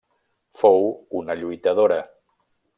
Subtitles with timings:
[0.61, 0.87] Fou
[1.21, 2.03] una lluitadora.